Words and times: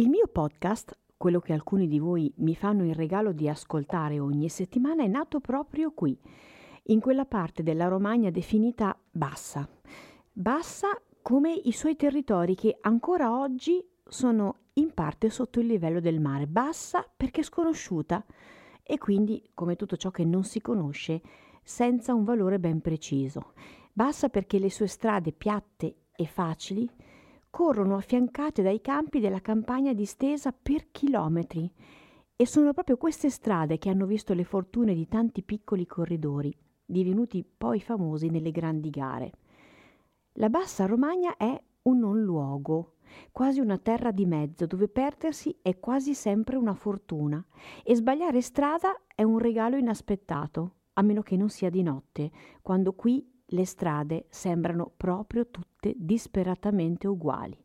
Il 0.00 0.08
mio 0.08 0.28
podcast, 0.28 0.96
quello 1.18 1.40
che 1.40 1.52
alcuni 1.52 1.86
di 1.86 1.98
voi 1.98 2.32
mi 2.36 2.54
fanno 2.54 2.86
il 2.86 2.94
regalo 2.94 3.32
di 3.32 3.50
ascoltare 3.50 4.18
ogni 4.18 4.48
settimana, 4.48 5.04
è 5.04 5.06
nato 5.06 5.40
proprio 5.40 5.92
qui, 5.92 6.18
in 6.84 7.00
quella 7.00 7.26
parte 7.26 7.62
della 7.62 7.86
Romagna 7.86 8.30
definita 8.30 8.98
bassa. 9.10 9.68
Bassa 10.32 10.98
come 11.20 11.52
i 11.52 11.72
suoi 11.72 11.96
territori 11.96 12.54
che 12.54 12.78
ancora 12.80 13.38
oggi 13.38 13.86
sono 14.08 14.60
in 14.72 14.94
parte 14.94 15.28
sotto 15.28 15.60
il 15.60 15.66
livello 15.66 16.00
del 16.00 16.18
mare. 16.18 16.46
Bassa 16.46 17.06
perché 17.14 17.42
sconosciuta 17.42 18.24
e 18.82 18.96
quindi, 18.96 19.50
come 19.52 19.76
tutto 19.76 19.98
ciò 19.98 20.10
che 20.10 20.24
non 20.24 20.44
si 20.44 20.62
conosce, 20.62 21.20
senza 21.62 22.14
un 22.14 22.24
valore 22.24 22.58
ben 22.58 22.80
preciso. 22.80 23.52
Bassa 23.92 24.30
perché 24.30 24.58
le 24.58 24.70
sue 24.70 24.86
strade 24.86 25.32
piatte 25.32 26.04
e 26.16 26.24
facili 26.24 26.90
corrono 27.50 27.96
affiancate 27.96 28.62
dai 28.62 28.80
campi 28.80 29.18
della 29.18 29.40
campagna 29.40 29.92
distesa 29.92 30.52
per 30.52 30.90
chilometri 30.90 31.70
e 32.36 32.46
sono 32.46 32.72
proprio 32.72 32.96
queste 32.96 33.28
strade 33.28 33.76
che 33.76 33.90
hanno 33.90 34.06
visto 34.06 34.32
le 34.32 34.44
fortune 34.44 34.94
di 34.94 35.06
tanti 35.08 35.42
piccoli 35.42 35.86
corridori, 35.86 36.56
divenuti 36.86 37.44
poi 37.44 37.80
famosi 37.80 38.28
nelle 38.28 38.50
grandi 38.50 38.88
gare. 38.88 39.32
La 40.34 40.48
Bassa 40.48 40.86
Romagna 40.86 41.36
è 41.36 41.60
un 41.82 41.98
non 41.98 42.22
luogo, 42.22 42.94
quasi 43.32 43.60
una 43.60 43.78
terra 43.78 44.10
di 44.10 44.24
mezzo 44.24 44.66
dove 44.66 44.88
perdersi 44.88 45.54
è 45.60 45.78
quasi 45.78 46.14
sempre 46.14 46.56
una 46.56 46.74
fortuna 46.74 47.44
e 47.82 47.94
sbagliare 47.94 48.40
strada 48.40 48.98
è 49.14 49.22
un 49.22 49.38
regalo 49.38 49.76
inaspettato, 49.76 50.76
a 50.94 51.02
meno 51.02 51.22
che 51.22 51.36
non 51.36 51.48
sia 51.48 51.68
di 51.68 51.82
notte, 51.82 52.30
quando 52.62 52.92
qui 52.94 53.29
le 53.52 53.64
strade 53.64 54.26
sembrano 54.28 54.92
proprio 54.96 55.48
tutte 55.48 55.94
disperatamente 55.96 57.06
uguali 57.06 57.56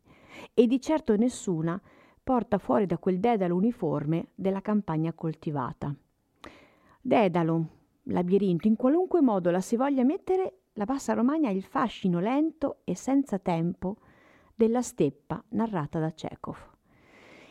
e 0.52 0.66
di 0.66 0.80
certo 0.80 1.16
nessuna 1.16 1.80
porta 2.22 2.58
fuori 2.58 2.86
da 2.86 2.98
quel 2.98 3.20
dedalo 3.20 3.54
uniforme 3.54 4.28
della 4.34 4.60
campagna 4.60 5.12
coltivata. 5.12 5.94
Dedalo, 7.00 7.68
labirinto, 8.04 8.66
in 8.66 8.76
qualunque 8.76 9.20
modo 9.20 9.50
la 9.50 9.60
si 9.60 9.76
voglia 9.76 10.02
mettere, 10.02 10.58
la 10.72 10.84
Bassa 10.84 11.14
Romagna 11.14 11.48
ha 11.48 11.52
il 11.52 11.62
fascino 11.62 12.18
lento 12.18 12.78
e 12.84 12.96
senza 12.96 13.38
tempo 13.38 13.98
della 14.54 14.82
steppa 14.82 15.42
narrata 15.50 16.00
da 16.00 16.10
Chekhov. 16.10 16.74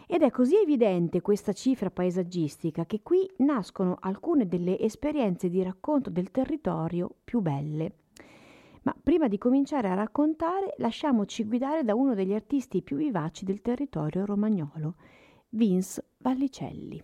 Ed 0.08 0.22
è 0.22 0.30
così 0.30 0.58
evidente 0.58 1.22
questa 1.22 1.53
cifra 1.53 1.89
paesaggistica 1.89 2.86
che 2.86 3.02
qui 3.02 3.28
nascono 3.38 3.97
alcune 4.02 4.45
delle 4.45 4.78
esperienze 4.78 5.50
di 5.50 5.63
racconto 5.63 6.09
del 6.11 6.30
territorio 6.30 7.09
più 7.23 7.39
belle 7.39 7.94
ma 8.86 8.95
prima 9.02 9.28
di 9.28 9.39
cominciare 9.39 9.89
a 9.89 9.95
raccontare, 9.95 10.75
lasciamoci 10.78 11.44
guidare 11.45 11.83
da 11.83 11.95
uno 11.95 12.14
degli 12.14 12.33
artisti 12.33 12.83
più 12.83 12.97
vivaci 12.97 13.44
del 13.44 13.62
territorio 13.62 14.25
romagnolo, 14.25 14.96
Vince 15.50 16.03
Vallicelli. 16.18 17.03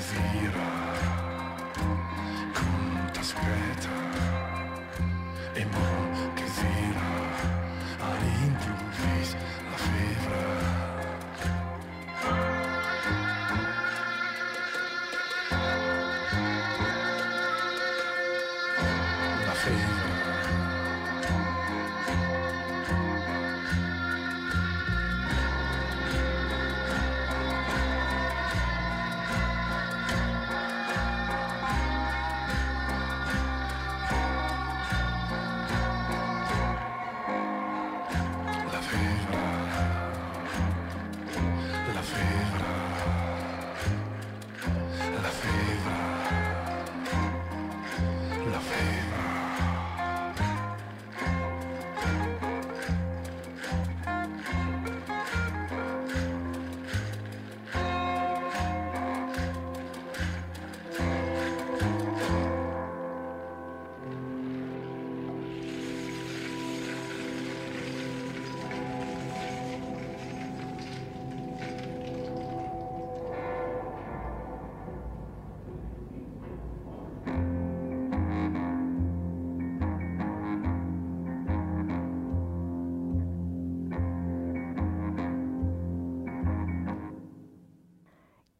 desira 0.00 0.52
con 2.54 3.12
tus. 3.12 3.99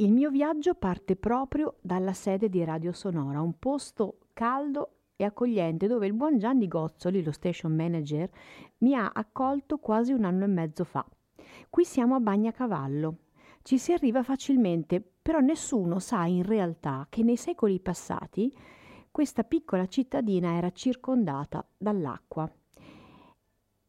Il 0.00 0.12
mio 0.12 0.30
viaggio 0.30 0.72
parte 0.72 1.14
proprio 1.14 1.76
dalla 1.82 2.14
sede 2.14 2.48
di 2.48 2.64
Radio 2.64 2.90
Sonora, 2.90 3.42
un 3.42 3.58
posto 3.58 4.20
caldo 4.32 4.92
e 5.14 5.24
accogliente 5.24 5.88
dove 5.88 6.06
il 6.06 6.14
buon 6.14 6.38
Gianni 6.38 6.68
Gozzoli, 6.68 7.22
lo 7.22 7.32
station 7.32 7.74
manager, 7.76 8.30
mi 8.78 8.94
ha 8.94 9.10
accolto 9.12 9.76
quasi 9.76 10.12
un 10.12 10.24
anno 10.24 10.44
e 10.44 10.46
mezzo 10.46 10.84
fa. 10.84 11.06
Qui 11.68 11.84
siamo 11.84 12.14
a 12.14 12.20
Bagnacavallo. 12.20 13.16
Ci 13.60 13.76
si 13.76 13.92
arriva 13.92 14.22
facilmente, 14.22 15.06
però 15.20 15.40
nessuno 15.40 15.98
sa 15.98 16.24
in 16.24 16.44
realtà 16.44 17.06
che 17.10 17.22
nei 17.22 17.36
secoli 17.36 17.78
passati 17.78 18.50
questa 19.10 19.44
piccola 19.44 19.86
cittadina 19.86 20.54
era 20.54 20.70
circondata 20.70 21.62
dall'acqua. 21.76 22.50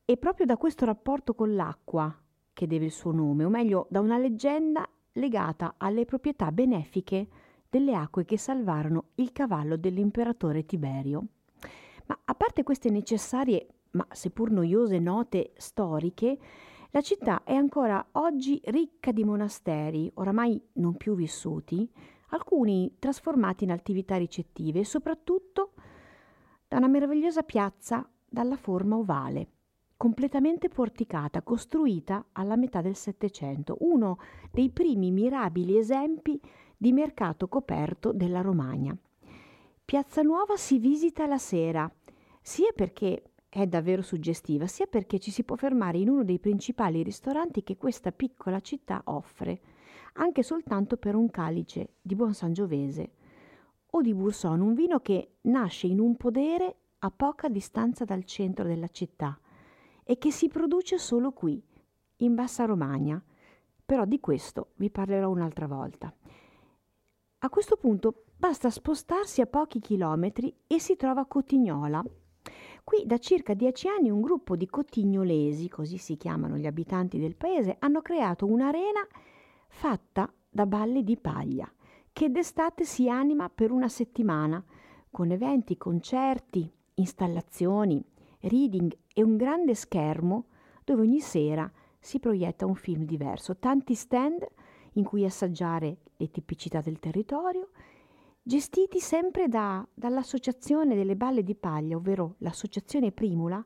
E 0.03 0.17
proprio 0.17 0.45
da 0.45 0.57
questo 0.57 0.83
rapporto 0.83 1.33
con 1.33 1.55
l'acqua 1.55 2.13
che 2.51 2.67
deve 2.67 2.83
il 2.83 2.91
suo 2.91 3.13
nome, 3.13 3.45
o 3.45 3.49
meglio 3.49 3.87
da 3.89 4.01
una 4.01 4.17
leggenda 4.17 4.85
legata 5.13 5.75
alle 5.77 6.05
proprietà 6.05 6.51
benefiche 6.51 7.27
delle 7.69 7.95
acque 7.95 8.25
che 8.25 8.37
salvarono 8.37 9.05
il 9.15 9.31
cavallo 9.31 9.77
dell'imperatore 9.77 10.65
Tiberio. 10.65 11.25
Ma 12.05 12.19
a 12.25 12.35
parte 12.35 12.63
queste 12.63 12.89
necessarie, 12.89 13.67
ma 13.91 14.05
seppur 14.11 14.51
noiose 14.51 14.99
note 14.99 15.53
storiche, 15.55 16.37
la 16.91 17.01
città 17.01 17.43
è 17.45 17.53
ancora 17.53 18.05
oggi 18.13 18.59
ricca 18.65 19.13
di 19.13 19.23
monasteri, 19.23 20.11
oramai 20.15 20.61
non 20.73 20.97
più 20.97 21.15
vissuti, 21.15 21.89
alcuni 22.31 22.95
trasformati 22.99 23.63
in 23.63 23.71
attività 23.71 24.17
ricettive 24.17 24.79
e 24.79 24.85
soprattutto 24.85 25.71
da 26.67 26.77
una 26.77 26.87
meravigliosa 26.87 27.43
piazza 27.43 28.09
dalla 28.27 28.57
forma 28.57 28.97
ovale, 28.97 29.47
completamente 30.01 30.67
porticata, 30.67 31.43
costruita 31.43 32.25
alla 32.31 32.55
metà 32.55 32.81
del 32.81 32.95
Settecento, 32.95 33.77
uno 33.81 34.17
dei 34.49 34.71
primi 34.71 35.11
mirabili 35.11 35.77
esempi 35.77 36.41
di 36.75 36.91
mercato 36.91 37.47
coperto 37.47 38.11
della 38.11 38.41
Romagna. 38.41 38.97
Piazza 39.85 40.23
Nuova 40.23 40.57
si 40.57 40.79
visita 40.79 41.27
la 41.27 41.37
sera, 41.37 41.87
sia 42.41 42.71
perché 42.73 43.33
è 43.47 43.67
davvero 43.67 44.01
suggestiva, 44.01 44.65
sia 44.65 44.87
perché 44.87 45.19
ci 45.19 45.29
si 45.29 45.43
può 45.43 45.55
fermare 45.55 45.99
in 45.99 46.09
uno 46.09 46.23
dei 46.23 46.39
principali 46.39 47.03
ristoranti 47.03 47.61
che 47.61 47.77
questa 47.77 48.11
piccola 48.11 48.59
città 48.59 49.03
offre 49.05 49.61
anche 50.13 50.41
soltanto 50.41 50.97
per 50.97 51.13
un 51.13 51.29
calice 51.29 51.97
di 52.01 52.15
buon 52.15 52.33
sangiovese 52.33 53.11
o 53.91 54.01
di 54.01 54.15
Bourson, 54.15 54.61
un 54.61 54.73
vino 54.73 54.99
che 54.99 55.33
nasce 55.41 55.85
in 55.85 55.99
un 55.99 56.17
podere 56.17 56.75
a 56.97 57.11
poca 57.11 57.49
distanza 57.49 58.03
dal 58.03 58.23
centro 58.23 58.65
della 58.65 58.87
città 58.87 59.39
e 60.11 60.17
che 60.17 60.29
si 60.29 60.49
produce 60.49 60.97
solo 60.97 61.31
qui, 61.31 61.63
in 62.17 62.35
Bassa 62.35 62.65
Romagna. 62.65 63.23
Però 63.85 64.03
di 64.03 64.19
questo 64.19 64.71
vi 64.75 64.89
parlerò 64.89 65.29
un'altra 65.29 65.67
volta. 65.67 66.13
A 67.37 67.49
questo 67.49 67.77
punto 67.77 68.25
basta 68.35 68.69
spostarsi 68.69 69.39
a 69.39 69.45
pochi 69.45 69.79
chilometri 69.79 70.53
e 70.67 70.81
si 70.81 70.97
trova 70.97 71.25
Cotignola. 71.25 72.03
Qui 72.83 73.05
da 73.05 73.19
circa 73.19 73.53
dieci 73.53 73.87
anni 73.87 74.09
un 74.09 74.19
gruppo 74.19 74.57
di 74.57 74.67
cotignolesi, 74.67 75.69
così 75.69 75.97
si 75.97 76.17
chiamano 76.17 76.57
gli 76.57 76.65
abitanti 76.65 77.17
del 77.17 77.37
paese, 77.37 77.77
hanno 77.79 78.01
creato 78.01 78.45
un'arena 78.45 79.07
fatta 79.69 80.29
da 80.49 80.65
balle 80.65 81.05
di 81.05 81.15
paglia, 81.15 81.71
che 82.11 82.29
d'estate 82.29 82.83
si 82.83 83.09
anima 83.09 83.47
per 83.47 83.71
una 83.71 83.87
settimana, 83.87 84.61
con 85.09 85.31
eventi, 85.31 85.77
concerti, 85.77 86.69
installazioni, 86.95 88.03
reading 88.41 88.93
e 89.13 89.23
un 89.23 89.37
grande 89.37 89.75
schermo 89.75 90.45
dove 90.83 91.01
ogni 91.01 91.19
sera 91.19 91.71
si 91.99 92.19
proietta 92.19 92.65
un 92.65 92.75
film 92.75 93.05
diverso, 93.05 93.57
tanti 93.57 93.93
stand 93.93 94.45
in 94.93 95.03
cui 95.03 95.23
assaggiare 95.23 95.97
le 96.17 96.29
tipicità 96.29 96.81
del 96.81 96.99
territorio, 96.99 97.69
gestiti 98.41 98.99
sempre 98.99 99.47
da, 99.47 99.85
dall'Associazione 99.93 100.95
delle 100.95 101.15
Balle 101.15 101.43
di 101.43 101.55
Paglia, 101.55 101.95
ovvero 101.95 102.35
l'Associazione 102.39 103.11
Primula, 103.11 103.63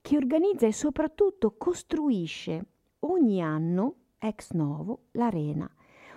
che 0.00 0.16
organizza 0.16 0.66
e 0.66 0.72
soprattutto 0.72 1.56
costruisce 1.56 2.66
ogni 3.00 3.42
anno 3.42 3.94
ex 4.18 4.52
novo 4.52 5.04
l'Arena, 5.12 5.70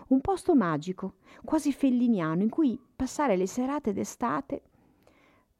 un 0.09 0.21
posto 0.21 0.55
magico, 0.55 1.15
quasi 1.43 1.73
felliniano, 1.73 2.41
in 2.41 2.49
cui 2.49 2.79
passare 2.95 3.35
le 3.35 3.47
serate 3.47 3.91
d'estate 3.91 4.61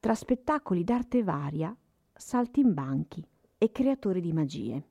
tra 0.00 0.14
spettacoli 0.14 0.84
d'arte 0.84 1.22
varia, 1.22 1.74
saltimbanchi 2.18 3.24
e 3.56 3.70
creatori 3.70 4.20
di 4.20 4.32
magie. 4.32 4.82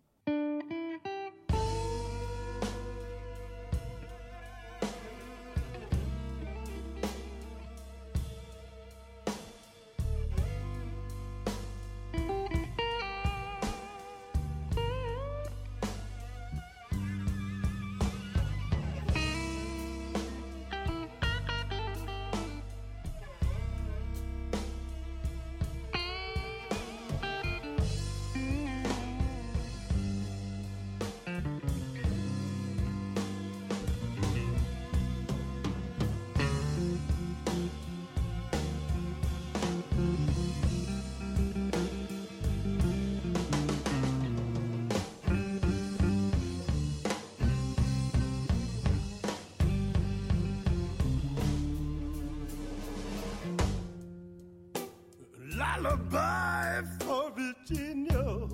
Lullaby 55.81 56.81
for 57.02 57.31
Virginia. 57.31 58.48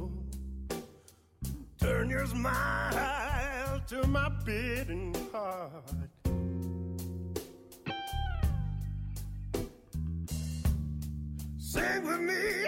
Turn 1.80 2.10
your 2.10 2.26
smile 2.26 3.82
to 3.88 4.08
my 4.08 4.30
beating 4.46 5.16
heart. 5.32 6.10
Sing 11.58 12.06
with 12.06 12.20
me, 12.20 12.66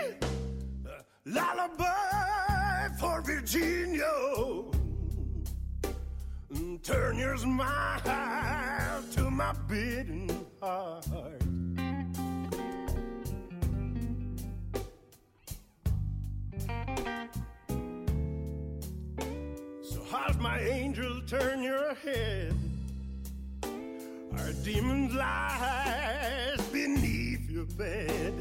uh, 0.86 1.02
lullaby 1.26 2.90
for 3.00 3.22
Virginia. 3.22 4.04
Turn 6.84 7.18
your 7.18 7.38
smile 7.38 9.04
to 9.12 9.30
my 9.32 9.54
beating 9.68 10.30
heart. 10.62 11.45
My 20.46 20.60
angel, 20.60 21.22
turn 21.26 21.64
your 21.64 21.96
head. 21.96 22.54
Our 24.38 24.52
demons 24.64 25.12
lies 25.16 26.62
beneath 26.72 27.50
your 27.50 27.66
bed. 27.66 28.34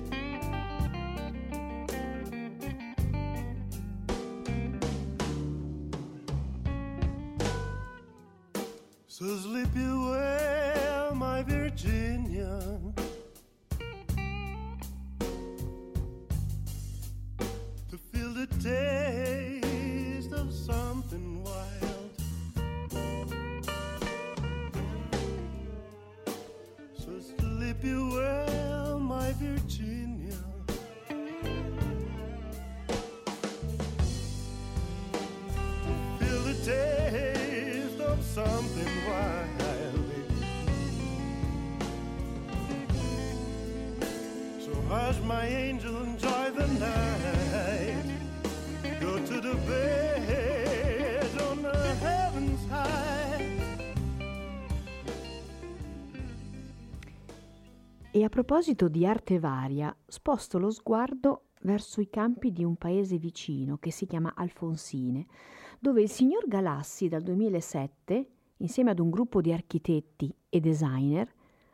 So 9.06 9.24
sleep 9.38 9.74
you 9.74 10.10
well, 10.10 11.14
my 11.14 11.42
Virginia. 11.42 12.60
Virginia. 29.38 30.36
Feel 36.18 36.42
the 36.42 36.54
taste 36.64 38.00
of 38.00 38.22
something 38.22 38.92
wild. 39.08 40.10
So 44.60 44.72
hush, 44.88 45.18
my 45.24 45.46
angel, 45.46 46.02
enjoy 46.02 46.50
the 46.50 46.66
night. 46.78 48.04
Go 49.00 49.18
to 49.18 49.40
the 49.40 49.54
bed 49.66 50.03
E 58.16 58.22
a 58.22 58.28
proposito 58.28 58.86
di 58.86 59.04
arte 59.04 59.40
varia, 59.40 59.92
sposto 60.06 60.60
lo 60.60 60.70
sguardo 60.70 61.46
verso 61.62 62.00
i 62.00 62.08
campi 62.08 62.52
di 62.52 62.62
un 62.62 62.76
paese 62.76 63.18
vicino 63.18 63.76
che 63.78 63.90
si 63.90 64.06
chiama 64.06 64.34
Alfonsine, 64.36 65.26
dove 65.80 66.02
il 66.02 66.08
signor 66.08 66.46
Galassi 66.46 67.08
dal 67.08 67.22
2007, 67.22 68.28
insieme 68.58 68.92
ad 68.92 69.00
un 69.00 69.10
gruppo 69.10 69.40
di 69.40 69.52
architetti 69.52 70.32
e 70.48 70.60
designer, 70.60 71.28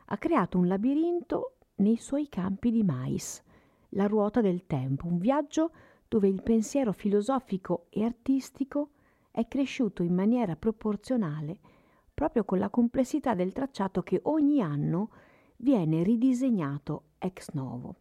ha 0.05 0.17
creato 0.17 0.57
un 0.57 0.67
labirinto 0.67 1.57
nei 1.75 1.97
suoi 1.97 2.27
campi 2.27 2.71
di 2.71 2.81
mais, 2.81 3.43
la 3.89 4.07
ruota 4.07 4.41
del 4.41 4.65
tempo, 4.65 5.05
un 5.05 5.19
viaggio 5.19 5.69
dove 6.07 6.27
il 6.27 6.41
pensiero 6.41 6.91
filosofico 6.91 7.85
e 7.91 8.03
artistico 8.03 8.93
è 9.29 9.47
cresciuto 9.47 10.01
in 10.01 10.15
maniera 10.15 10.55
proporzionale 10.55 11.59
proprio 12.15 12.43
con 12.45 12.57
la 12.57 12.71
complessità 12.71 13.35
del 13.35 13.51
tracciato 13.51 14.01
che 14.01 14.21
ogni 14.23 14.59
anno 14.59 15.09
viene 15.61 16.03
ridisegnato 16.03 17.03
ex 17.19 17.51
novo. 17.51 17.95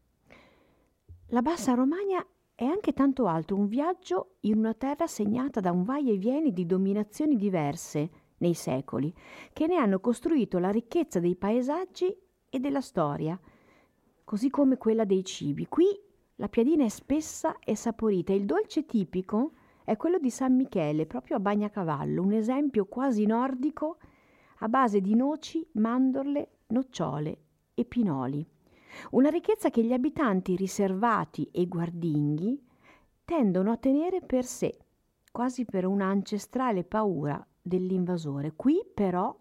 La 1.29 1.43
Bassa 1.43 1.75
Romagna 1.75 2.25
è 2.55 2.65
anche 2.65 2.93
tanto 2.93 3.27
altro, 3.27 3.57
un 3.57 3.69
viaggio 3.69 4.37
in 4.41 4.59
una 4.59 4.75
terra 4.75 5.07
segnata 5.07 5.61
da 5.61 5.71
un 5.71 5.85
vai 5.85 6.11
e 6.11 6.17
vieni 6.17 6.53
di 6.53 6.67
dominazioni 6.67 7.37
diverse 7.37 8.11
nei 8.39 8.55
secoli, 8.55 9.15
che 9.53 9.67
ne 9.67 9.77
hanno 9.77 10.01
costruito 10.01 10.59
la 10.59 10.71
ricchezza 10.71 11.21
dei 11.21 11.37
paesaggi 11.37 12.15
e 12.49 12.59
della 12.59 12.81
storia, 12.81 13.39
così 14.25 14.49
come 14.49 14.77
quella 14.79 15.05
dei 15.05 15.25
cibi. 15.25 15.67
Qui 15.69 15.87
la 16.37 16.49
piadina 16.49 16.85
è 16.85 16.89
spessa 16.89 17.59
e 17.59 17.77
saporita, 17.77 18.33
il 18.33 18.47
dolce 18.47 18.87
tipico 18.87 19.53
è 19.85 19.97
quello 19.97 20.19
di 20.19 20.31
San 20.31 20.57
Michele, 20.57 21.07
proprio 21.07 21.37
a 21.37 21.41
Bagnacavallo, 21.41 22.23
un 22.23 22.33
esempio 22.33 22.87
quasi 22.87 23.27
nordico 23.27 23.99
a 24.63 24.69
base 24.69 25.01
di 25.01 25.15
noci, 25.15 25.67
mandorle, 25.73 26.49
nocciole 26.69 27.39
e 27.81 27.85
pinoli. 27.85 28.47
Una 29.13 29.31
ricchezza 29.31 29.71
che 29.71 29.83
gli 29.83 29.93
abitanti 29.93 30.57
riservati 30.57 31.49
e 31.53 31.67
guardinghi 31.67 32.63
tendono 33.25 33.73
a 33.73 33.77
tenere 33.77 34.21
per 34.21 34.45
sé, 34.45 34.77
quasi 35.31 35.65
per 35.65 35.87
un'ancestrale 35.87 36.85
paura 36.85 37.45
dell'invasore. 37.61 38.53
Qui 38.55 38.85
però 38.93 39.37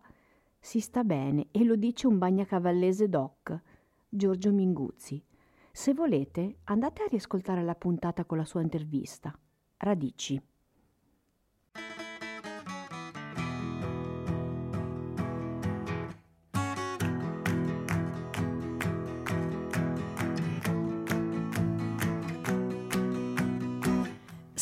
si 0.60 0.80
sta 0.80 1.04
bene 1.04 1.48
e 1.52 1.64
lo 1.64 1.76
dice 1.76 2.08
un 2.08 2.18
bagnacavallese 2.18 3.10
doc, 3.10 3.62
Giorgio 4.08 4.52
Minguzzi. 4.52 5.24
Se 5.72 5.94
volete, 5.94 6.60
andate 6.66 7.04
a 7.04 7.08
riascoltare 7.08 7.64
la 7.64 7.76
puntata 7.76 8.26
con 8.26 8.38
la 8.38 8.46
sua 8.46 8.62
intervista. 8.62 9.38
Radici. 9.78 10.49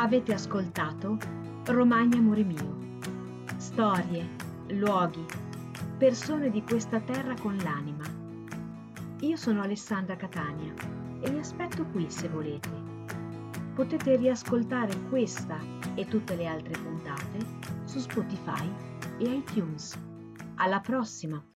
Avete 0.00 0.32
ascoltato 0.32 1.18
Romagna 1.66 2.16
Amore 2.16 2.42
Mio. 2.42 3.02
Storie, 3.58 4.26
luoghi, 4.68 5.22
persone 5.98 6.48
di 6.48 6.62
questa 6.62 7.00
terra 7.00 7.34
con 7.38 7.54
l'anima. 7.58 8.04
Io 9.20 9.36
sono 9.36 9.60
Alessandra 9.60 10.16
Catania 10.16 10.72
e 11.20 11.30
vi 11.30 11.36
aspetto 11.36 11.84
qui 11.84 12.10
se 12.10 12.28
volete. 12.28 12.70
Potete 13.74 14.16
riascoltare 14.16 14.98
questa 15.10 15.58
e 15.94 16.06
tutte 16.06 16.34
le 16.34 16.46
altre 16.46 16.80
puntate 16.80 17.38
su 17.84 17.98
Spotify 17.98 18.66
e 19.18 19.24
iTunes. 19.24 20.00
Alla 20.54 20.80
prossima! 20.80 21.44